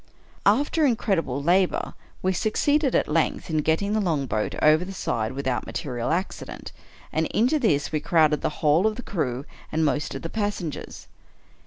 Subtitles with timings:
[0.47, 1.93] After incredible labor
[2.23, 6.71] we succeeded, at length, in getting the longboat over the side without material accident,
[7.13, 11.07] and into this we crowded the whole of the crew and most of the passengers.